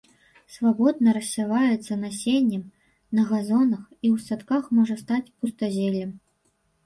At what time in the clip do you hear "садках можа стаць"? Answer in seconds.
4.27-5.27